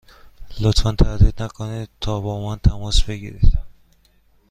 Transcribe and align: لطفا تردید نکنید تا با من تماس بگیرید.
لطفا 0.61 0.91
تردید 0.91 1.43
نکنید 1.43 1.89
تا 2.01 2.19
با 2.19 2.45
من 2.49 2.55
تماس 2.55 3.03
بگیرید. 3.03 3.57